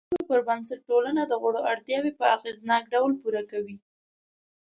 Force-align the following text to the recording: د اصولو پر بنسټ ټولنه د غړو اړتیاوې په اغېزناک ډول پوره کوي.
د 0.01 0.03
اصولو 0.09 0.25
پر 0.29 0.39
بنسټ 0.47 0.79
ټولنه 0.89 1.21
د 1.27 1.33
غړو 1.41 1.61
اړتیاوې 1.71 2.11
په 2.19 2.25
اغېزناک 2.35 2.83
ډول 2.93 3.11
پوره 3.21 3.43
کوي. 3.51 3.77